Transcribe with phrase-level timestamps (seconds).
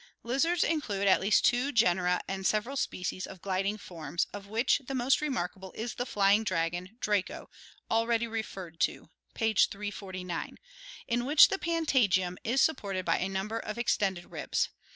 [0.23, 3.27] —Lizards include at hardlii (After Dumtril and Bibron, (ram |ea3t two genera and several species
[3.27, 7.51] of gliding forms, of which the most remarkable is the flying dragon, Draco,
[7.91, 10.13] already re ferred to (page 34Q, Fig.
[10.25, 10.57] 76),
[11.07, 14.69] in which the patagium is supported by a number of extended ribs.